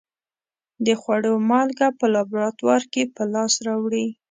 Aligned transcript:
د 0.85 0.87
خوړو 1.01 1.33
مالګه 1.49 1.87
په 1.99 2.05
لابراتوار 2.13 2.81
کې 2.93 3.03
په 3.15 3.23
لاس 3.33 3.53
راوړي. 3.67 4.07